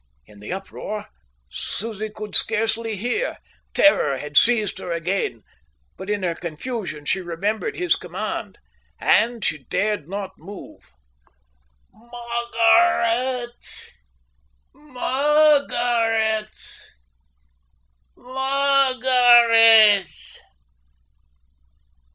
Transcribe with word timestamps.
In 0.25 0.39
the 0.39 0.51
uproar 0.51 1.09
Susie 1.47 2.09
could 2.09 2.35
scarcely 2.35 2.95
hear. 2.95 3.37
Terror 3.75 4.17
had 4.17 4.35
seized 4.35 4.79
her 4.79 4.91
again, 4.91 5.43
but 5.95 6.09
in 6.09 6.23
her 6.23 6.33
confusion 6.33 7.05
she 7.05 7.21
remembered 7.21 7.75
his 7.75 7.95
command, 7.95 8.57
and 8.99 9.45
she 9.45 9.59
dared 9.65 10.09
not 10.09 10.39
move. 10.39 10.91
"Margaret, 11.93 13.91
Margaret, 14.73 16.49
Margaret." 18.15 20.09